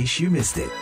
case 0.00 0.24
you 0.24 0.32
missed 0.32 0.56
it. 0.56 0.72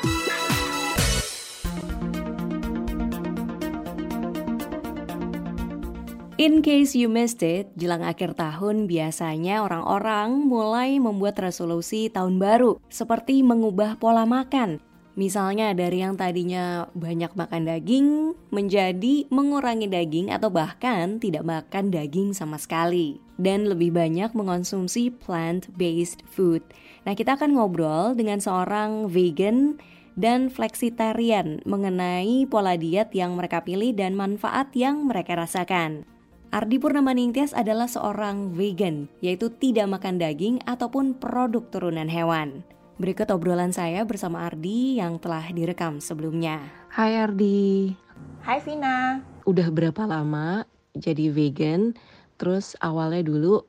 In 6.39 6.63
case 6.63 6.95
you 6.95 7.11
missed 7.11 7.43
it, 7.43 7.75
jelang 7.75 8.07
akhir 8.07 8.39
tahun 8.39 8.87
biasanya 8.87 9.67
orang-orang 9.67 10.47
mulai 10.47 11.03
membuat 11.03 11.35
resolusi 11.43 12.15
tahun 12.15 12.39
baru, 12.39 12.79
seperti 12.87 13.43
mengubah 13.43 13.99
pola 13.99 14.23
makan. 14.23 14.79
Misalnya 15.19 15.75
dari 15.75 15.99
yang 15.99 16.15
tadinya 16.15 16.87
banyak 16.95 17.35
makan 17.35 17.67
daging 17.67 18.39
menjadi 18.55 19.27
mengurangi 19.35 19.91
daging 19.91 20.31
atau 20.31 20.47
bahkan 20.47 21.19
tidak 21.19 21.43
makan 21.43 21.91
daging 21.91 22.31
sama 22.31 22.55
sekali 22.55 23.19
dan 23.35 23.67
lebih 23.67 23.91
banyak 23.91 24.31
mengonsumsi 24.31 25.11
plant-based 25.11 26.23
food. 26.31 26.63
Nah, 27.03 27.19
kita 27.19 27.35
akan 27.35 27.59
ngobrol 27.59 28.15
dengan 28.15 28.39
seorang 28.39 29.11
vegan 29.11 29.83
dan 30.15 30.55
flexitarian 30.55 31.67
mengenai 31.67 32.47
pola 32.47 32.79
diet 32.79 33.11
yang 33.11 33.35
mereka 33.35 33.67
pilih 33.67 33.91
dan 33.99 34.15
manfaat 34.15 34.71
yang 34.79 35.03
mereka 35.03 35.35
rasakan. 35.35 36.07
Ardi 36.55 36.79
Purnama 36.79 37.11
Ningtyas 37.11 37.59
adalah 37.59 37.91
seorang 37.91 38.55
vegan, 38.55 39.11
yaitu 39.19 39.51
tidak 39.51 39.91
makan 39.91 40.23
daging 40.23 40.63
ataupun 40.63 41.19
produk 41.19 41.67
turunan 41.75 42.07
hewan. 42.07 42.63
Berikut 42.99 43.31
obrolan 43.31 43.71
saya 43.71 44.03
bersama 44.03 44.43
Ardi 44.43 44.99
yang 44.99 45.23
telah 45.23 45.47
direkam 45.55 46.03
sebelumnya. 46.03 46.59
Hai 46.91 47.15
Ardi. 47.15 47.95
Hai 48.43 48.59
Vina. 48.59 49.23
Udah 49.47 49.71
berapa 49.71 50.03
lama 50.03 50.67
jadi 50.99 51.31
vegan? 51.31 51.95
Terus 52.43 52.75
awalnya 52.83 53.23
dulu 53.23 53.63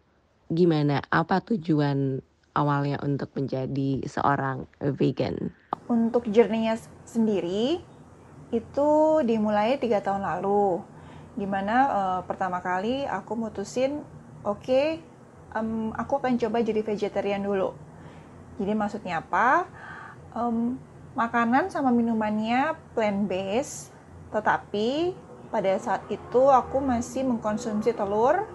gimana? 0.49 1.05
Apa 1.13 1.45
tujuan 1.45 2.25
awalnya 2.57 2.97
untuk 3.05 3.29
menjadi 3.37 4.01
seorang 4.09 4.65
vegan? 4.97 5.53
Untuk 5.85 6.25
journey-nya 6.33 6.81
sendiri 7.05 7.85
itu 8.49 8.89
dimulai 9.29 9.77
tiga 9.77 10.01
tahun 10.01 10.25
lalu 10.25 10.81
di 11.37 11.45
mana 11.45 11.75
uh, 11.85 12.19
pertama 12.25 12.65
kali 12.65 13.05
aku 13.05 13.37
mutusin 13.37 14.01
oke 14.41 14.65
okay, 14.65 14.97
um, 15.53 15.93
aku 15.93 16.17
akan 16.17 16.41
coba 16.41 16.65
jadi 16.65 16.81
vegetarian 16.81 17.45
dulu 17.45 17.88
jadi 18.59 18.75
maksudnya 18.75 19.23
apa 19.23 19.65
um, 20.35 20.75
makanan 21.15 21.71
sama 21.71 21.89
minumannya 21.89 22.75
plant 22.93 23.25
based 23.25 23.95
tetapi 24.29 25.17
pada 25.49 25.73
saat 25.81 26.05
itu 26.13 26.41
aku 26.51 26.77
masih 26.77 27.25
mengkonsumsi 27.25 27.95
telur 27.97 28.45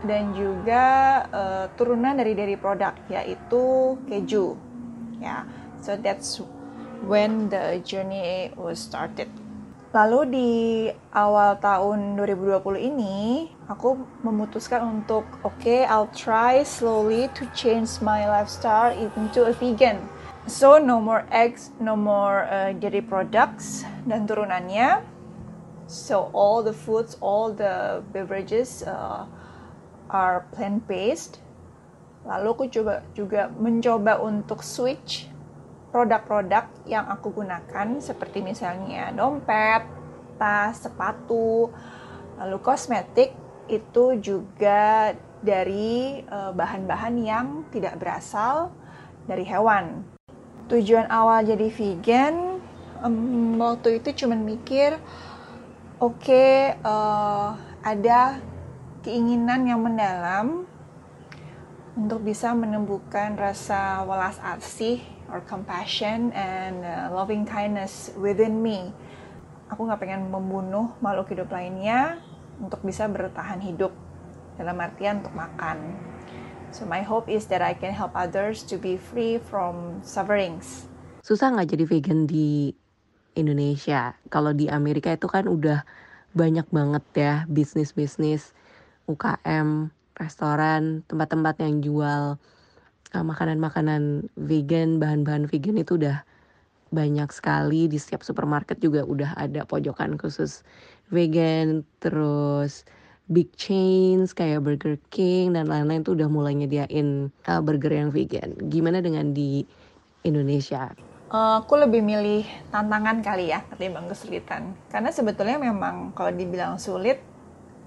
dan 0.00 0.32
juga 0.32 0.84
uh, 1.28 1.66
turunan 1.76 2.16
dari 2.16 2.32
dairy 2.32 2.56
product 2.56 3.04
yaitu 3.12 3.98
keju 4.08 4.56
ya 5.20 5.20
yeah. 5.20 5.42
so 5.84 5.92
that's 6.00 6.40
when 7.04 7.52
the 7.52 7.84
journey 7.84 8.48
was 8.56 8.80
started 8.80 9.28
Lalu 9.90 10.20
di 10.30 10.50
awal 11.10 11.58
tahun 11.58 12.14
2020 12.14 12.62
ini, 12.78 13.50
aku 13.66 13.98
memutuskan 14.22 14.86
untuk, 14.86 15.26
oke, 15.42 15.58
okay, 15.58 15.82
I'll 15.82 16.14
try 16.14 16.62
slowly 16.62 17.26
to 17.34 17.42
change 17.58 17.98
my 17.98 18.22
lifestyle 18.30 18.94
into 18.94 19.50
a 19.50 19.54
vegan. 19.58 19.98
So, 20.46 20.78
no 20.78 21.02
more 21.02 21.26
eggs, 21.34 21.74
no 21.82 21.98
more 21.98 22.46
uh, 22.46 22.70
dairy 22.78 23.02
products 23.02 23.82
dan 24.06 24.30
turunannya. 24.30 25.02
So, 25.90 26.30
all 26.38 26.62
the 26.62 26.70
foods, 26.70 27.18
all 27.18 27.50
the 27.50 28.06
beverages 28.14 28.86
uh, 28.86 29.26
are 30.06 30.46
plant-based. 30.54 31.42
Lalu 32.30 32.46
aku 32.46 32.64
coba 32.70 33.02
juga 33.10 33.50
mencoba 33.58 34.22
untuk 34.22 34.62
switch 34.62 35.29
produk-produk 35.90 36.70
yang 36.86 37.06
aku 37.10 37.34
gunakan 37.34 37.98
seperti 37.98 38.40
misalnya 38.40 39.10
dompet, 39.10 39.84
tas, 40.38 40.78
sepatu, 40.78 41.68
lalu 42.38 42.56
kosmetik 42.62 43.34
itu 43.66 44.18
juga 44.18 45.14
dari 45.42 46.22
eh, 46.22 46.52
bahan-bahan 46.54 47.14
yang 47.20 47.46
tidak 47.74 47.98
berasal 47.98 48.72
dari 49.26 49.44
hewan. 49.44 50.02
Tujuan 50.70 51.10
awal 51.10 51.42
jadi 51.42 51.66
vegan 51.66 52.62
um, 53.02 53.58
waktu 53.58 53.98
itu 53.98 54.24
cuma 54.24 54.38
mikir, 54.38 54.96
oke 55.98 56.22
okay, 56.22 56.78
uh, 56.86 56.88
eh, 56.88 57.50
ada 57.82 58.38
keinginan 59.02 59.66
yang 59.66 59.80
mendalam 59.82 60.68
untuk 61.96 62.22
bisa 62.22 62.54
menemukan 62.54 63.34
rasa 63.34 64.06
welas 64.06 64.38
asih 64.56 65.02
or 65.30 65.40
compassion 65.46 66.34
and 66.34 66.82
uh, 66.84 67.08
loving 67.14 67.46
kindness 67.46 68.10
within 68.18 68.60
me. 68.60 68.90
Aku 69.70 69.86
nggak 69.86 70.02
pengen 70.02 70.28
membunuh 70.28 70.90
makhluk 70.98 71.30
hidup 71.30 71.50
lainnya 71.54 72.18
untuk 72.58 72.82
bisa 72.82 73.06
bertahan 73.06 73.62
hidup 73.62 73.94
dalam 74.58 74.76
artian 74.82 75.22
untuk 75.22 75.32
makan. 75.32 75.96
So 76.70 76.86
my 76.86 77.02
hope 77.02 77.26
is 77.26 77.50
that 77.50 77.62
I 77.62 77.74
can 77.74 77.90
help 77.90 78.14
others 78.14 78.62
to 78.70 78.78
be 78.78 78.94
free 78.98 79.42
from 79.42 80.02
sufferings. 80.06 80.86
Susah 81.22 81.50
nggak 81.50 81.74
jadi 81.74 81.84
vegan 81.86 82.26
di 82.30 82.70
Indonesia? 83.34 84.14
Kalau 84.30 84.54
di 84.54 84.70
Amerika 84.70 85.14
itu 85.14 85.26
kan 85.26 85.46
udah 85.50 85.82
banyak 86.30 86.66
banget 86.70 87.04
ya 87.14 87.34
bisnis-bisnis 87.50 88.54
UKM, 89.10 89.90
restoran, 90.14 91.02
tempat-tempat 91.10 91.58
yang 91.58 91.82
jual 91.82 92.38
makanan-makanan 93.14 94.30
vegan, 94.38 95.02
bahan-bahan 95.02 95.50
vegan 95.50 95.76
itu 95.78 95.98
udah 95.98 96.22
banyak 96.90 97.30
sekali 97.30 97.86
di 97.86 97.98
setiap 97.98 98.26
supermarket 98.26 98.82
juga 98.82 99.06
udah 99.06 99.38
ada 99.38 99.62
pojokan 99.66 100.18
khusus 100.18 100.66
vegan, 101.10 101.86
terus 102.02 102.86
big 103.30 103.50
chains 103.54 104.34
kayak 104.34 104.66
Burger 104.66 104.98
King 105.10 105.54
dan 105.54 105.70
lain-lain 105.70 106.02
tuh 106.02 106.18
udah 106.18 106.26
mulai 106.26 106.54
nyediain 106.58 107.30
uh, 107.46 107.62
burger 107.62 107.94
yang 107.94 108.10
vegan. 108.10 108.58
Gimana 108.66 108.98
dengan 108.98 109.30
di 109.30 109.62
Indonesia? 110.26 110.90
Uh, 111.30 111.62
aku 111.62 111.78
lebih 111.78 112.02
milih 112.02 112.42
tantangan 112.74 113.22
kali 113.22 113.54
ya 113.54 113.62
ketimbang 113.70 114.10
kesulitan. 114.10 114.74
Karena 114.90 115.14
sebetulnya 115.14 115.62
memang 115.62 116.10
kalau 116.10 116.34
dibilang 116.34 116.74
sulit, 116.82 117.22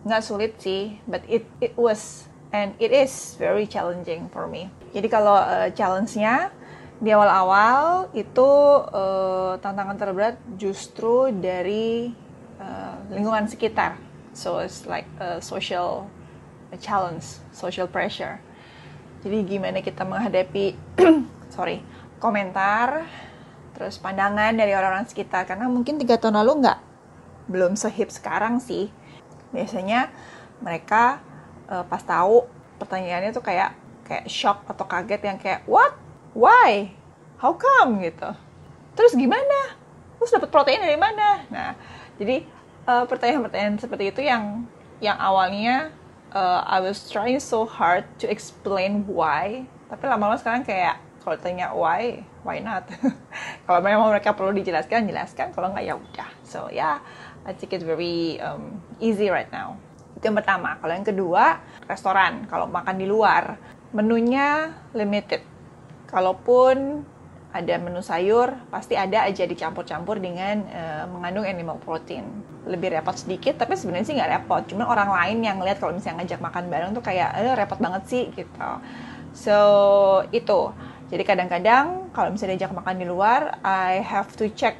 nggak 0.08 0.24
sulit 0.24 0.56
sih, 0.64 0.96
but 1.12 1.20
it 1.28 1.44
it 1.60 1.76
was 1.76 2.32
and 2.56 2.72
it 2.80 2.96
is 2.96 3.36
very 3.36 3.68
challenging 3.68 4.32
for 4.32 4.48
me. 4.48 4.72
Jadi 4.94 5.08
kalau 5.10 5.36
uh, 5.36 5.74
challenge-nya 5.74 6.54
di 7.04 7.10
awal-awal 7.12 8.14
itu 8.14 8.50
uh, 8.94 9.58
tantangan 9.60 9.98
terberat 9.98 10.38
justru 10.56 11.34
dari 11.34 12.14
uh, 12.62 12.96
lingkungan 13.10 13.50
sekitar. 13.50 13.98
So 14.38 14.62
it's 14.62 14.86
like 14.86 15.10
a 15.18 15.42
social 15.42 16.08
a 16.74 16.78
challenge, 16.78 17.42
social 17.54 17.90
pressure. 17.90 18.38
Jadi 19.26 19.46
gimana 19.46 19.82
kita 19.82 20.06
menghadapi 20.06 20.78
sorry 21.56 21.82
komentar, 22.18 23.04
terus 23.76 24.00
pandangan 24.00 24.56
dari 24.56 24.72
orang-orang 24.72 25.10
sekitar 25.10 25.44
karena 25.44 25.68
mungkin 25.68 26.00
tiga 26.00 26.16
tahun 26.16 26.40
lalu 26.40 26.66
nggak 26.66 26.80
belum 27.52 27.76
sehip 27.76 28.10
sekarang 28.10 28.64
sih. 28.64 28.88
Biasanya 29.52 30.10
mereka 30.64 31.22
uh, 31.68 31.84
pas 31.86 32.02
tahu 32.02 32.48
pertanyaannya 32.80 33.36
tuh 33.36 33.44
kayak 33.44 33.83
kayak 34.04 34.26
shock 34.28 34.64
atau 34.68 34.86
kaget 34.88 35.22
yang 35.24 35.38
kayak 35.40 35.62
what? 35.68 35.96
Why? 36.34 36.94
How 37.40 37.56
come? 37.56 38.04
gitu. 38.04 38.32
Terus 38.94 39.14
gimana? 39.18 39.76
Terus 40.20 40.32
dapat 40.32 40.50
protein 40.54 40.84
dari 40.84 41.00
mana? 41.00 41.44
Nah 41.50 41.76
jadi 42.16 42.46
pertanyaan 42.84 43.08
pertanyaan-pertanyaan 43.10 43.76
seperti 43.80 44.04
itu 44.12 44.22
yang 44.28 44.68
yang 45.00 45.16
awalnya 45.16 45.92
uh, 46.36 46.62
I 46.68 46.84
was 46.84 47.08
trying 47.08 47.40
so 47.40 47.64
hard 47.64 48.04
to 48.20 48.28
explain 48.28 49.08
why 49.08 49.64
tapi 49.88 50.04
lama-lama 50.08 50.36
sekarang 50.36 50.68
kayak 50.68 51.00
kalau 51.24 51.40
tanya 51.40 51.72
why 51.72 52.28
why 52.44 52.60
not? 52.60 52.84
Kalau 53.66 53.80
memang 53.80 54.12
mereka 54.12 54.36
perlu 54.36 54.52
dijelaskan 54.52 55.08
jelaskan. 55.08 55.56
Kalau 55.56 55.72
nggak 55.72 55.86
ya 55.88 55.96
udah. 55.96 56.30
So 56.44 56.68
yeah 56.68 57.00
I 57.48 57.56
think 57.56 57.72
it's 57.72 57.88
very 57.88 58.40
um, 58.44 58.84
easy 59.00 59.32
right 59.32 59.48
now. 59.52 59.80
Itu 60.16 60.32
yang 60.32 60.38
pertama. 60.40 60.80
Kalau 60.80 60.94
yang 60.96 61.08
kedua, 61.08 61.60
restoran. 61.88 62.48
Kalau 62.48 62.72
makan 62.72 62.96
di 62.96 63.08
luar, 63.08 63.60
menunya 63.94 64.74
limited. 64.92 65.46
Kalaupun 66.10 67.06
ada 67.54 67.78
menu 67.78 68.02
sayur, 68.02 68.58
pasti 68.74 68.98
ada 68.98 69.30
aja 69.30 69.46
dicampur-campur 69.46 70.18
dengan 70.18 70.66
uh, 70.74 71.06
mengandung 71.06 71.46
animal 71.46 71.78
protein. 71.78 72.26
Lebih 72.66 72.98
repot 72.98 73.14
sedikit, 73.14 73.62
tapi 73.62 73.78
sebenarnya 73.78 74.06
sih 74.10 74.16
nggak 74.18 74.32
repot. 74.42 74.66
Cuma 74.66 74.90
orang 74.90 75.14
lain 75.14 75.46
yang 75.46 75.58
lihat 75.62 75.78
kalau 75.78 75.94
misalnya 75.94 76.26
ngajak 76.26 76.42
makan 76.42 76.64
bareng 76.74 76.92
tuh 76.98 77.06
kayak, 77.06 77.30
eh, 77.38 77.54
repot 77.54 77.78
banget 77.78 78.04
sih 78.10 78.24
gitu. 78.34 78.70
So 79.38 79.58
itu. 80.34 80.74
Jadi 81.14 81.24
kadang-kadang 81.30 82.10
kalau 82.10 82.34
misalnya 82.34 82.58
diajak 82.58 82.74
makan 82.74 82.98
di 82.98 83.06
luar, 83.06 83.62
I 83.62 84.02
have 84.02 84.34
to 84.42 84.50
check 84.50 84.74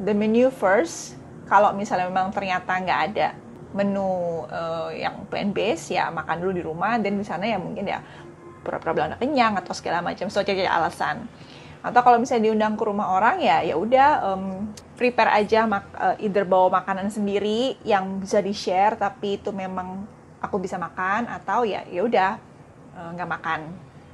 the 0.00 0.16
menu 0.16 0.48
first. 0.48 1.20
Kalau 1.44 1.76
misalnya 1.76 2.08
memang 2.08 2.32
ternyata 2.32 2.72
nggak 2.72 3.00
ada 3.12 3.28
menu 3.76 4.48
uh, 4.48 4.88
yang 4.96 5.28
plant 5.28 5.52
based 5.52 5.92
ya 5.92 6.08
makan 6.08 6.40
dulu 6.40 6.52
di 6.56 6.62
rumah 6.64 6.96
dan 6.96 7.20
di 7.20 7.24
sana 7.24 7.44
ya 7.44 7.60
mungkin 7.60 7.84
ya 7.84 8.00
pura-pura 8.62 8.92
bilang 8.94 9.18
kenyang 9.18 9.56
atau 9.58 9.72
segala 9.72 10.02
macam. 10.04 10.26
So 10.28 10.42
cari 10.42 10.66
alasan. 10.66 11.26
Atau 11.78 12.02
kalau 12.02 12.18
misalnya 12.18 12.50
diundang 12.50 12.74
ke 12.74 12.82
rumah 12.82 13.14
orang 13.14 13.38
ya 13.38 13.62
ya 13.62 13.78
udah 13.78 14.34
um, 14.34 14.74
prepare 14.98 15.30
aja 15.30 15.62
mak 15.62 15.86
uh, 15.94 16.16
either 16.18 16.42
bawa 16.42 16.82
makanan 16.82 17.06
sendiri 17.06 17.78
yang 17.86 18.18
bisa 18.18 18.42
di 18.42 18.50
share 18.50 18.98
tapi 18.98 19.38
itu 19.38 19.54
memang 19.54 20.02
aku 20.42 20.58
bisa 20.58 20.74
makan 20.74 21.30
atau 21.30 21.62
ya 21.62 21.86
ya 21.86 22.02
udah 22.02 22.30
uh, 22.98 23.10
nggak 23.14 23.30
makan. 23.30 23.60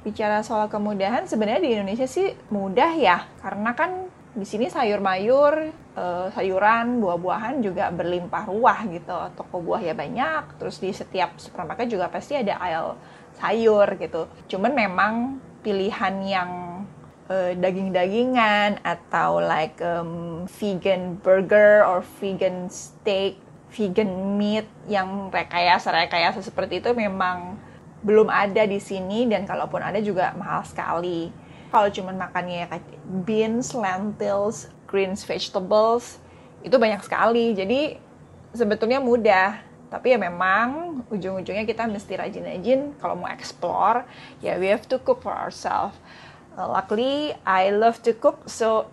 Bicara 0.05 0.44
soal 0.44 0.69
kemudahan 0.69 1.25
sebenarnya 1.25 1.64
di 1.64 1.70
Indonesia 1.73 2.05
sih 2.05 2.37
mudah 2.52 2.93
ya 3.00 3.25
karena 3.40 3.73
kan 3.73 4.12
di 4.37 4.44
sini 4.44 4.69
sayur 4.69 5.00
mayur, 5.00 5.73
uh, 5.94 6.31
sayuran, 6.35 7.00
buah-buahan 7.00 7.62
juga 7.62 7.91
berlimpah 7.91 8.44
ruah 8.50 8.81
gitu. 8.91 9.19
Toko 9.35 9.62
buah 9.62 9.82
ya 9.82 9.94
banyak, 9.96 10.58
terus 10.61 10.79
di 10.79 10.91
setiap 10.91 11.38
supermarket 11.41 11.91
juga 11.91 12.11
pasti 12.11 12.38
ada 12.38 12.58
aisle 12.61 12.99
sayur 13.38 13.88
gitu. 13.99 14.31
Cuman 14.50 14.73
memang 14.75 15.12
pilihan 15.64 16.14
yang 16.23 16.50
uh, 17.31 17.52
daging-dagingan 17.56 18.82
atau 18.85 19.41
like 19.41 19.79
um, 19.81 20.44
vegan 20.61 21.19
burger 21.19 21.82
or 21.82 22.05
vegan 22.20 22.69
steak, 22.70 23.40
vegan 23.73 24.38
meat 24.38 24.69
yang 24.87 25.32
rekayasa-rekayasa 25.32 26.44
seperti 26.44 26.79
itu 26.85 26.90
memang 26.94 27.58
belum 28.05 28.29
ada 28.29 28.69
di 28.69 28.76
sini 28.76 29.25
dan 29.25 29.49
kalaupun 29.49 29.81
ada 29.81 29.97
juga 29.97 30.37
mahal 30.37 30.61
sekali 30.69 31.32
kalau 31.75 31.90
cuma 31.90 32.14
makannya 32.14 32.70
kayak 32.70 32.87
beans, 33.26 33.75
lentils, 33.75 34.70
greens, 34.94 35.26
vegetables 35.26 36.23
itu 36.62 36.79
banyak 36.79 37.02
sekali. 37.02 37.50
Jadi 37.58 37.99
sebetulnya 38.55 39.02
mudah. 39.02 39.58
Tapi 39.91 40.14
ya 40.14 40.19
memang 40.19 41.02
ujung-ujungnya 41.11 41.67
kita 41.67 41.87
mesti 41.87 42.19
rajin-rajin 42.19 42.99
kalau 42.99 43.14
mau 43.14 43.31
explore 43.31 44.02
ya 44.43 44.58
we 44.58 44.67
have 44.67 44.87
to 44.87 44.99
cook 45.02 45.23
for 45.23 45.35
ourselves. 45.35 45.94
Uh, 46.55 46.67
luckily 46.67 47.35
I 47.46 47.75
love 47.75 48.02
to 48.06 48.14
cook 48.14 48.46
so 48.46 48.91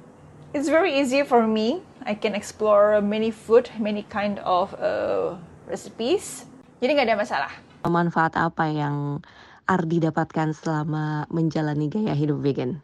it's 0.53 0.69
very 0.69 0.93
easy 0.97 1.25
for 1.25 1.45
me. 1.45 1.81
I 2.05 2.13
can 2.13 2.37
explore 2.37 3.01
many 3.01 3.33
food, 3.33 3.69
many 3.81 4.05
kind 4.09 4.41
of 4.45 4.73
uh, 4.77 5.37
recipes. 5.65 6.45
Jadi 6.81 6.97
nggak 6.97 7.07
ada 7.13 7.17
masalah. 7.17 7.51
Manfaat 7.81 8.37
apa 8.37 8.69
yang 8.69 9.25
Ardi 9.65 10.01
dapatkan 10.01 10.53
selama 10.53 11.25
menjalani 11.33 11.89
gaya 11.89 12.13
hidup 12.13 12.45
vegan? 12.45 12.81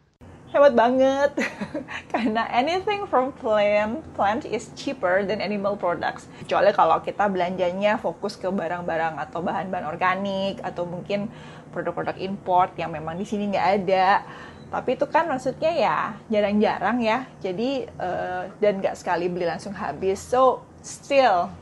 Hebat 0.58 0.74
banget, 0.74 1.30
karena 2.10 2.42
anything 2.50 3.06
from 3.06 3.30
plant, 3.30 4.02
plant 4.18 4.42
is 4.42 4.74
cheaper 4.74 5.22
than 5.22 5.38
animal 5.38 5.78
products. 5.78 6.26
Kecuali 6.42 6.74
kalau 6.74 6.98
kita 6.98 7.30
belanjanya 7.30 7.94
fokus 7.94 8.34
ke 8.34 8.50
barang-barang 8.50 9.22
atau 9.22 9.38
bahan-bahan 9.38 9.86
organik 9.86 10.58
atau 10.66 10.82
mungkin 10.82 11.30
produk-produk 11.70 12.18
import 12.18 12.74
yang 12.74 12.90
memang 12.90 13.14
di 13.14 13.22
sini 13.22 13.54
nggak 13.54 13.68
ada. 13.86 14.26
Tapi 14.74 14.98
itu 14.98 15.06
kan 15.06 15.30
maksudnya 15.30 15.70
ya 15.70 15.98
jarang-jarang 16.26 17.06
ya, 17.06 17.30
jadi 17.38 17.86
uh, 17.94 18.50
dan 18.58 18.82
nggak 18.82 18.98
sekali 18.98 19.30
beli 19.30 19.46
langsung 19.46 19.78
habis. 19.78 20.18
So 20.18 20.66
still, 20.82 21.54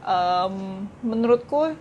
um, 0.00 0.88
menurutku 1.04 1.76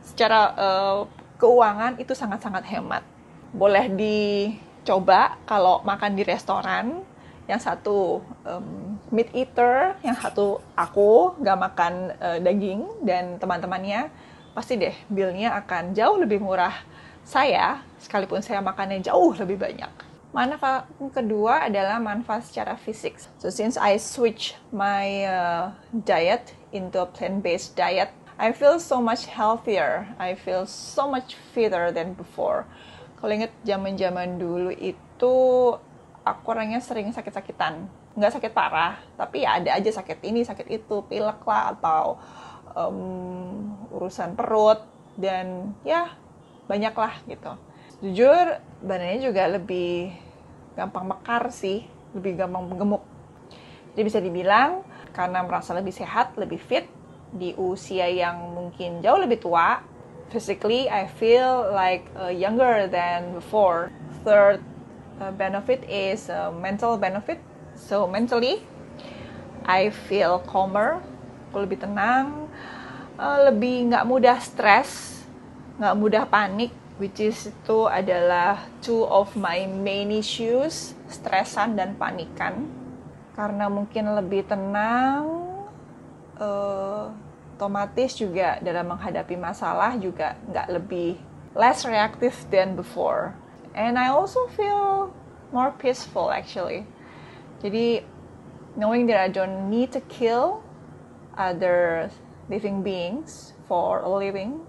secara 0.00 0.56
uh, 0.56 1.04
keuangan 1.36 2.00
itu 2.00 2.16
sangat-sangat 2.16 2.64
hemat. 2.72 3.04
Boleh 3.52 3.92
dicoba 4.90 5.38
kalau 5.46 5.86
makan 5.86 6.18
di 6.18 6.26
restoran. 6.26 7.06
Yang 7.46 7.62
satu 7.62 8.26
um, 8.42 8.98
meat 9.14 9.30
eater, 9.30 9.94
yang 10.02 10.18
satu 10.18 10.58
aku 10.74 11.38
nggak 11.38 11.58
makan 11.62 11.94
uh, 12.18 12.38
daging 12.42 12.82
dan 13.06 13.38
teman-temannya 13.38 14.10
pasti 14.50 14.74
deh 14.74 14.94
billnya 15.06 15.54
akan 15.62 15.94
jauh 15.94 16.18
lebih 16.18 16.42
murah 16.42 16.74
saya 17.22 17.86
sekalipun 18.02 18.42
saya 18.42 18.58
makannya 18.58 18.98
jauh 18.98 19.30
lebih 19.38 19.62
banyak. 19.62 19.90
Manfaat 20.34 20.90
kedua 21.14 21.70
adalah 21.70 22.02
manfaat 22.02 22.50
secara 22.50 22.74
fisik. 22.74 23.14
So 23.38 23.46
since 23.46 23.78
I 23.78 23.94
switch 23.98 24.58
my 24.74 25.06
uh, 25.26 25.64
diet 25.94 26.54
into 26.74 27.02
a 27.02 27.06
plant-based 27.06 27.78
diet, 27.78 28.10
I 28.38 28.50
feel 28.50 28.82
so 28.82 28.98
much 28.98 29.30
healthier. 29.30 30.10
I 30.18 30.34
feel 30.34 30.66
so 30.66 31.06
much 31.06 31.38
fitter 31.54 31.94
than 31.94 32.14
before. 32.14 32.66
Kalau 33.20 33.32
inget 33.36 33.52
zaman-zaman 33.68 34.40
dulu 34.40 34.72
itu 34.72 35.34
aku 36.24 36.44
orangnya 36.48 36.80
sering 36.80 37.12
sakit-sakitan. 37.12 37.84
Nggak 38.16 38.40
sakit 38.40 38.52
parah, 38.56 38.98
tapi 39.14 39.44
ya 39.44 39.60
ada 39.60 39.76
aja 39.76 39.90
sakit 39.92 40.24
ini, 40.24 40.42
sakit 40.42 40.66
itu, 40.72 41.04
pilek 41.06 41.44
lah 41.44 41.76
atau 41.76 42.16
um, 42.74 43.76
urusan 43.92 44.34
perut 44.34 44.82
dan 45.20 45.76
ya 45.84 46.16
banyak 46.66 46.94
lah 46.96 47.14
gitu. 47.28 47.52
Jujur 48.00 48.56
badannya 48.80 49.20
juga 49.20 49.44
lebih 49.52 50.16
gampang 50.74 51.04
mekar 51.12 51.52
sih, 51.52 51.84
lebih 52.16 52.40
gampang 52.40 52.72
gemuk. 52.72 53.04
Jadi 53.92 54.02
bisa 54.06 54.18
dibilang 54.22 54.80
karena 55.12 55.44
merasa 55.44 55.76
lebih 55.76 55.92
sehat, 55.92 56.38
lebih 56.40 56.56
fit, 56.56 56.88
di 57.30 57.54
usia 57.54 58.10
yang 58.10 58.42
mungkin 58.54 58.98
jauh 59.04 59.18
lebih 59.22 59.38
tua, 59.38 59.82
physically 60.30 60.86
I 60.88 61.10
feel 61.10 61.68
like 61.74 62.06
uh, 62.14 62.30
younger 62.30 62.86
than 62.86 63.34
before. 63.34 63.90
Third 64.22 64.62
uh, 65.20 65.34
benefit 65.34 65.84
is 65.90 66.30
uh, 66.30 66.54
mental 66.54 66.96
benefit. 66.96 67.42
So 67.76 68.06
mentally, 68.06 68.62
I 69.66 69.90
feel 69.90 70.40
calmer, 70.48 71.02
aku 71.50 71.66
lebih 71.68 71.84
tenang, 71.84 72.48
uh, 73.20 73.38
lebih 73.52 73.92
nggak 73.92 74.04
mudah 74.08 74.38
stres, 74.40 75.22
nggak 75.76 75.94
mudah 75.96 76.24
panik, 76.26 76.72
which 77.00 77.20
is 77.20 77.48
itu 77.48 77.88
adalah 77.88 78.68
two 78.84 79.04
of 79.06 79.32
my 79.36 79.64
main 79.68 80.12
issues, 80.12 80.96
stresan 81.08 81.76
dan 81.76 81.96
panikan. 81.96 82.68
Karena 83.36 83.72
mungkin 83.72 84.12
lebih 84.12 84.44
tenang, 84.48 85.24
uh, 86.36 87.08
otomatis 87.60 88.16
juga 88.16 88.56
dalam 88.64 88.96
menghadapi 88.96 89.36
masalah 89.36 89.92
juga 90.00 90.32
nggak 90.48 90.80
lebih 90.80 91.20
less 91.52 91.84
reactive 91.84 92.32
than 92.48 92.72
before. 92.72 93.36
And 93.76 94.00
I 94.00 94.08
also 94.08 94.48
feel 94.56 95.12
more 95.52 95.68
peaceful 95.76 96.32
actually. 96.32 96.88
Jadi 97.60 98.00
knowing 98.80 99.04
that 99.12 99.20
I 99.20 99.28
don't 99.28 99.68
need 99.68 99.92
to 99.92 100.00
kill 100.08 100.64
other 101.36 102.08
living 102.48 102.80
beings 102.80 103.52
for 103.68 104.00
a 104.00 104.08
living, 104.08 104.64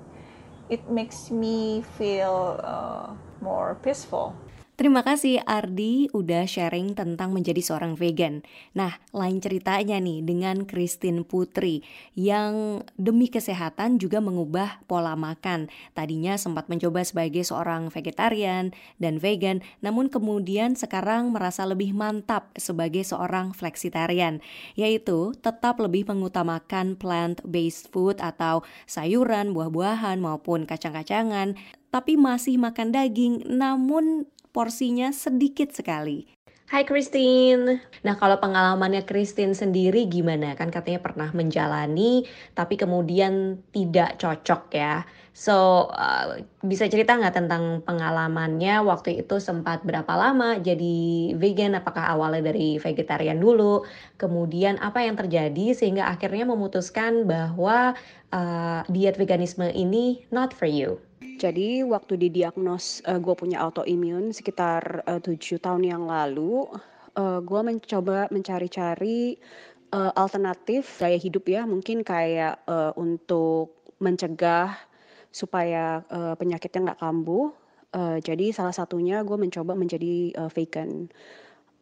it 0.68 0.84
makes 0.92 1.32
me 1.32 1.88
feel 1.96 2.60
uh, 2.60 3.16
more 3.40 3.80
peaceful. 3.80 4.36
Terima 4.82 5.06
kasih 5.06 5.38
Ardi 5.46 6.10
udah 6.10 6.50
sharing 6.50 6.98
tentang 6.98 7.38
menjadi 7.38 7.62
seorang 7.62 7.94
vegan. 7.94 8.42
Nah, 8.74 8.98
lain 9.14 9.38
ceritanya 9.38 10.02
nih 10.02 10.26
dengan 10.26 10.66
Christine 10.66 11.22
Putri 11.22 11.86
yang 12.18 12.82
demi 12.98 13.30
kesehatan 13.30 14.02
juga 14.02 14.18
mengubah 14.26 14.82
pola 14.90 15.14
makan. 15.14 15.70
Tadinya 15.94 16.34
sempat 16.34 16.66
mencoba 16.66 17.06
sebagai 17.06 17.46
seorang 17.46 17.94
vegetarian 17.94 18.74
dan 18.98 19.22
vegan, 19.22 19.62
namun 19.86 20.10
kemudian 20.10 20.74
sekarang 20.74 21.30
merasa 21.30 21.62
lebih 21.70 21.94
mantap 21.94 22.50
sebagai 22.58 23.06
seorang 23.06 23.54
flexitarian, 23.54 24.42
yaitu 24.74 25.38
tetap 25.46 25.78
lebih 25.78 26.10
mengutamakan 26.10 26.98
plant-based 26.98 27.94
food 27.94 28.18
atau 28.18 28.66
sayuran, 28.90 29.54
buah-buahan 29.54 30.18
maupun 30.18 30.66
kacang-kacangan, 30.66 31.54
tapi 31.94 32.18
masih 32.18 32.58
makan 32.58 32.90
daging 32.90 33.46
namun 33.46 34.26
porsinya 34.52 35.10
sedikit 35.16 35.72
sekali. 35.72 36.28
Hai 36.72 36.88
Christine. 36.88 37.84
Nah, 38.08 38.16
kalau 38.16 38.40
pengalamannya 38.40 39.04
Christine 39.04 39.52
sendiri 39.52 40.08
gimana? 40.08 40.56
Kan 40.56 40.72
katanya 40.72 41.04
pernah 41.04 41.28
menjalani 41.36 42.24
tapi 42.56 42.80
kemudian 42.80 43.60
tidak 43.76 44.16
cocok 44.16 44.72
ya. 44.72 45.04
So, 45.32 45.88
uh, 45.96 46.44
bisa 46.60 46.92
cerita 46.92 47.16
nggak 47.16 47.36
tentang 47.40 47.80
pengalamannya 47.88 48.84
waktu 48.84 49.24
itu 49.24 49.40
sempat 49.40 49.80
berapa 49.88 50.12
lama 50.12 50.60
jadi 50.60 51.32
vegan? 51.40 51.80
Apakah 51.80 52.12
awalnya 52.12 52.52
dari 52.52 52.76
vegetarian 52.76 53.40
dulu? 53.40 53.88
Kemudian 54.20 54.76
apa 54.84 55.08
yang 55.08 55.16
terjadi 55.16 55.72
sehingga 55.72 56.12
akhirnya 56.12 56.44
memutuskan 56.44 57.24
bahwa 57.24 57.96
uh, 58.36 58.84
diet 58.92 59.16
veganisme 59.16 59.72
ini 59.72 60.28
not 60.36 60.52
for 60.52 60.68
you? 60.68 61.00
Jadi 61.42 61.82
waktu 61.82 62.22
didiagnos 62.22 63.02
uh, 63.08 63.18
gue 63.18 63.34
punya 63.34 63.66
autoimun 63.66 64.30
sekitar 64.30 65.02
eh, 65.10 65.18
tujuh 65.18 65.58
tahun 65.58 65.90
yang 65.90 66.04
lalu, 66.06 66.70
uh, 67.18 67.42
gue 67.42 67.62
mencoba 67.66 68.30
mencari-cari 68.30 69.42
uh, 69.90 70.14
alternatif 70.14 71.02
gaya 71.02 71.18
hidup 71.18 71.50
ya, 71.50 71.66
mungkin 71.66 72.06
kayak 72.06 72.62
uh, 72.70 72.94
untuk 72.94 73.74
mencegah 73.98 74.91
supaya 75.32 76.04
uh, 76.12 76.36
penyakitnya 76.36 76.92
nggak 76.92 77.02
kambuh. 77.02 77.50
Uh, 77.92 78.20
jadi 78.24 78.56
salah 78.56 78.72
satunya 78.72 79.20
gue 79.24 79.36
mencoba 79.36 79.76
menjadi 79.76 80.32
uh, 80.38 80.52
vegan. 80.52 81.12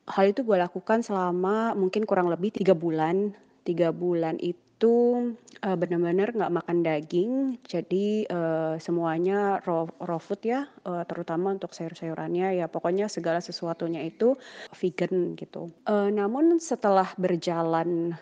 Hal 0.10 0.34
itu 0.34 0.42
gue 0.42 0.58
lakukan 0.58 1.06
selama 1.06 1.78
mungkin 1.78 2.06
kurang 2.10 2.34
lebih 2.34 2.54
tiga 2.54 2.74
bulan. 2.74 3.34
Tiga 3.62 3.94
bulan 3.94 4.42
itu 4.42 4.70
itu 4.80 5.36
uh, 5.60 5.76
benar-benar 5.76 6.32
nggak 6.32 6.56
makan 6.56 6.78
daging, 6.88 7.60
jadi 7.68 8.24
uh, 8.32 8.80
semuanya 8.80 9.60
raw, 9.68 9.84
raw 10.00 10.16
food 10.16 10.40
ya, 10.48 10.72
uh, 10.88 11.04
terutama 11.04 11.52
untuk 11.52 11.76
sayur-sayurannya 11.76 12.64
ya 12.64 12.72
pokoknya 12.72 13.12
segala 13.12 13.44
sesuatunya 13.44 14.08
itu 14.08 14.40
vegan 14.72 15.36
gitu. 15.36 15.68
Uh, 15.84 16.08
namun 16.16 16.64
setelah 16.64 17.12
berjalan 17.20 18.16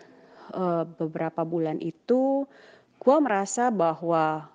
uh, 0.50 0.82
beberapa 0.82 1.46
bulan 1.46 1.78
itu, 1.78 2.42
gue 2.98 3.16
merasa 3.22 3.70
bahwa 3.70 4.50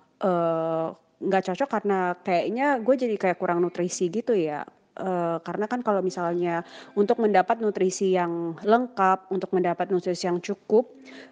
nggak 1.19 1.41
uh, 1.43 1.47
cocok 1.51 1.69
karena 1.69 2.15
kayaknya 2.23 2.67
gue 2.79 2.95
jadi 2.95 3.15
kayak 3.19 3.37
kurang 3.37 3.59
nutrisi 3.59 4.07
gitu 4.07 4.33
ya. 4.33 4.63
Uh, 4.93 5.41
karena 5.41 5.65
kan 5.65 5.81
kalau 5.81 6.05
misalnya 6.05 6.61
untuk 6.93 7.17
mendapat 7.17 7.57
nutrisi 7.57 8.13
yang 8.13 8.53
lengkap, 8.61 9.25
untuk 9.33 9.49
mendapat 9.49 9.89
nutrisi 9.89 10.29
yang 10.29 10.37
cukup 10.37 10.85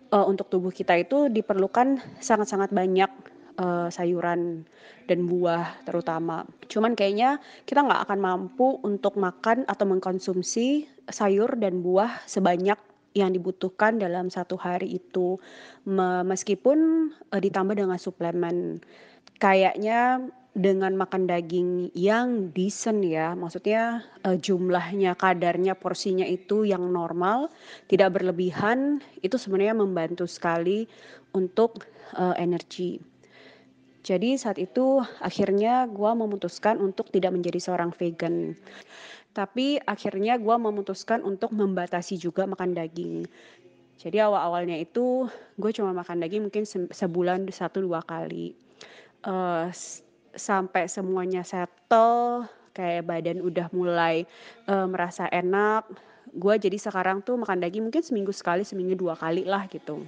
uh, 0.10 0.26
untuk 0.26 0.50
tubuh 0.50 0.74
kita 0.74 0.98
itu 0.98 1.30
diperlukan 1.30 2.02
sangat-sangat 2.18 2.74
banyak 2.74 3.12
uh, 3.62 3.88
sayuran 3.94 4.66
dan 5.06 5.30
buah 5.30 5.78
terutama. 5.86 6.42
Cuman 6.68 6.98
kayaknya 6.98 7.38
kita 7.70 7.86
nggak 7.86 8.10
akan 8.10 8.20
mampu 8.20 8.82
untuk 8.82 9.22
makan 9.22 9.70
atau 9.70 9.86
mengkonsumsi 9.86 10.90
sayur 11.06 11.54
dan 11.62 11.86
buah 11.86 12.26
sebanyak 12.26 12.82
yang 13.12 13.36
dibutuhkan 13.36 14.00
dalam 14.00 14.32
satu 14.32 14.56
hari 14.56 15.00
itu, 15.00 15.36
meskipun 16.26 17.12
uh, 17.32 17.42
ditambah 17.42 17.76
dengan 17.76 18.00
suplemen. 18.00 18.80
Kayaknya 19.42 20.32
dengan 20.52 21.00
makan 21.00 21.32
daging 21.32 21.96
yang 21.96 22.52
decent 22.52 23.08
ya, 23.08 23.32
maksudnya 23.36 24.04
uh, 24.28 24.36
jumlahnya, 24.36 25.16
kadarnya, 25.16 25.80
porsinya 25.80 26.28
itu 26.28 26.68
yang 26.68 26.92
normal, 26.92 27.48
tidak 27.88 28.20
berlebihan, 28.20 29.00
itu 29.24 29.40
sebenarnya 29.40 29.76
membantu 29.76 30.28
sekali 30.28 30.88
untuk 31.32 31.88
uh, 32.20 32.36
energi. 32.36 33.00
Jadi 34.02 34.34
saat 34.34 34.58
itu 34.58 34.98
akhirnya 35.22 35.86
gue 35.86 36.12
memutuskan 36.18 36.82
untuk 36.82 37.14
tidak 37.14 37.38
menjadi 37.38 37.62
seorang 37.62 37.94
vegan. 37.94 38.58
Tapi 39.32 39.80
akhirnya 39.88 40.36
gue 40.36 40.56
memutuskan 40.56 41.24
untuk 41.24 41.56
membatasi 41.56 42.20
juga 42.20 42.44
makan 42.44 42.76
daging. 42.76 43.24
Jadi 44.02 44.18
awal-awalnya 44.18 44.82
itu 44.82 45.30
gue 45.56 45.72
cuma 45.72 45.96
makan 45.96 46.20
daging 46.20 46.50
mungkin 46.50 46.66
sebulan 46.92 47.48
satu 47.54 47.86
dua 47.86 48.04
kali. 48.04 48.52
Uh, 49.22 49.70
sampai 50.36 50.88
semuanya 50.88 51.46
settle 51.46 52.48
kayak 52.72 53.08
badan 53.08 53.44
udah 53.44 53.68
mulai 53.76 54.24
uh, 54.68 54.88
merasa 54.88 55.28
enak 55.30 55.88
gue 56.32 56.56
jadi 56.56 56.78
sekarang 56.80 57.20
tuh 57.24 57.36
makan 57.36 57.60
daging 57.60 57.92
mungkin 57.92 58.04
seminggu 58.04 58.32
sekali 58.32 58.64
seminggu 58.64 58.96
dua 58.96 59.20
kali 59.20 59.44
lah 59.44 59.68
gitu 59.68 60.08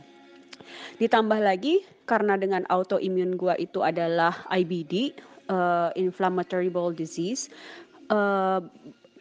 ditambah 0.97 1.43
lagi 1.43 1.83
karena 2.07 2.39
dengan 2.39 2.63
autoimmune 2.71 3.35
gue 3.35 3.51
itu 3.59 3.83
adalah 3.83 4.47
IBD 4.47 5.11
uh, 5.51 5.91
inflammatory 5.99 6.71
bowel 6.71 6.95
disease 6.95 7.51
uh, 8.07 8.63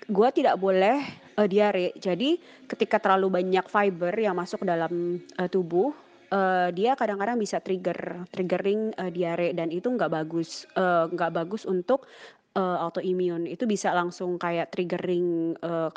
gue 0.08 0.28
tidak 0.34 0.58
boleh 0.58 0.98
uh, 1.38 1.48
diare. 1.48 1.94
Jadi 1.98 2.38
ketika 2.66 2.98
terlalu 2.98 3.42
banyak 3.42 3.66
fiber 3.70 4.14
yang 4.16 4.34
masuk 4.38 4.66
dalam 4.66 5.22
uh, 5.38 5.48
tubuh 5.50 5.94
uh, 6.32 6.68
dia 6.74 6.96
kadang-kadang 6.98 7.38
bisa 7.38 7.60
trigger 7.60 8.26
triggering 8.32 8.96
uh, 8.98 9.10
diare. 9.12 9.54
Dan 9.54 9.70
itu 9.70 9.92
nggak 9.92 10.10
bagus 10.10 10.64
uh, 10.74 11.06
nggak 11.12 11.32
bagus 11.36 11.68
untuk 11.68 12.08
uh, 12.56 12.82
autoimmune. 12.82 13.46
Itu 13.46 13.68
bisa 13.68 13.92
langsung 13.92 14.40
kayak 14.40 14.72
triggering 14.72 15.58
uh, 15.62 15.92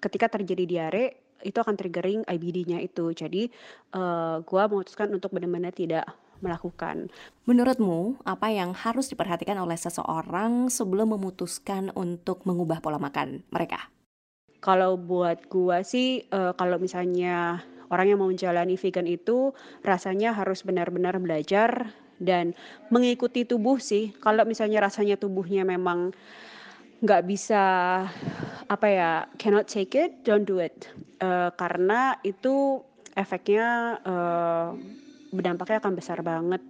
ketika 0.00 0.32
terjadi 0.40 0.64
diare 0.66 1.04
itu 1.40 1.56
akan 1.56 1.72
triggering 1.72 2.20
IBD-nya 2.28 2.84
itu. 2.84 3.16
Jadi 3.16 3.48
uh, 3.96 4.44
gue 4.44 4.62
memutuskan 4.68 5.08
untuk 5.12 5.32
benar-benar 5.32 5.72
tidak 5.72 6.04
melakukan. 6.40 7.08
Menurutmu, 7.46 8.20
apa 8.24 8.52
yang 8.52 8.76
harus 8.76 9.08
diperhatikan 9.08 9.56
oleh 9.56 9.76
seseorang 9.76 10.68
sebelum 10.68 11.16
memutuskan 11.16 11.88
untuk 11.96 12.44
mengubah 12.44 12.80
pola 12.84 13.00
makan 13.00 13.44
mereka? 13.52 13.88
Kalau 14.60 15.00
buat 15.00 15.48
gue 15.48 15.78
sih, 15.80 16.28
uh, 16.28 16.52
kalau 16.52 16.76
misalnya 16.76 17.64
orang 17.88 18.06
yang 18.12 18.18
mau 18.20 18.28
menjalani 18.28 18.76
vegan 18.76 19.08
itu 19.08 19.56
rasanya 19.80 20.36
harus 20.36 20.62
benar-benar 20.62 21.16
belajar 21.16 21.96
dan 22.20 22.52
mengikuti 22.92 23.48
tubuh 23.48 23.80
sih. 23.80 24.12
Kalau 24.20 24.44
misalnya 24.44 24.84
rasanya 24.84 25.16
tubuhnya 25.16 25.64
memang 25.64 26.12
nggak 27.00 27.24
bisa 27.24 27.64
apa 28.68 28.86
ya 28.86 29.10
cannot 29.40 29.64
take 29.64 29.96
it, 29.96 30.20
don't 30.22 30.44
do 30.44 30.60
it. 30.60 30.92
Uh, 31.24 31.48
karena 31.56 32.20
itu 32.22 32.84
efeknya 33.16 33.98
uh, 34.04 34.76
berdampaknya 35.30 35.78
akan 35.82 35.94
besar 35.96 36.18
banget 36.20 36.62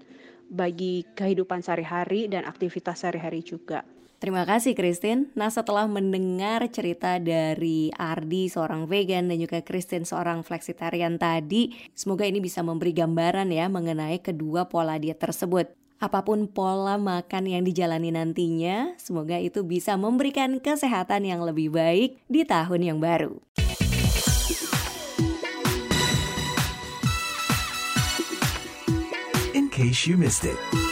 bagi 0.50 1.06
kehidupan 1.14 1.62
sehari-hari 1.62 2.26
dan 2.26 2.44
aktivitas 2.44 3.02
sehari-hari 3.02 3.40
juga. 3.40 3.86
Terima 4.20 4.44
kasih 4.44 4.76
Christine. 4.76 5.32
Nah 5.32 5.48
setelah 5.48 5.88
mendengar 5.88 6.60
cerita 6.68 7.16
dari 7.16 7.88
Ardi 7.96 8.52
seorang 8.52 8.84
vegan 8.84 9.32
dan 9.32 9.40
juga 9.40 9.64
Christine 9.64 10.04
seorang 10.04 10.44
flexitarian 10.44 11.16
tadi, 11.16 11.72
semoga 11.96 12.28
ini 12.28 12.36
bisa 12.36 12.60
memberi 12.60 12.92
gambaran 12.92 13.48
ya 13.48 13.72
mengenai 13.72 14.20
kedua 14.20 14.68
pola 14.68 15.00
diet 15.00 15.16
tersebut. 15.16 15.72
Apa 16.00 16.20
pun 16.20 16.48
pola 16.52 17.00
makan 17.00 17.48
yang 17.48 17.64
dijalani 17.64 18.12
nantinya, 18.12 18.92
semoga 19.00 19.40
itu 19.40 19.64
bisa 19.64 19.96
memberikan 19.96 20.60
kesehatan 20.60 21.24
yang 21.24 21.40
lebih 21.40 21.72
baik 21.72 22.20
di 22.28 22.44
tahun 22.44 22.92
yang 22.92 22.98
baru. 23.00 23.40
Case 29.80 30.06
you 30.06 30.18
missed 30.18 30.44
it. 30.44 30.89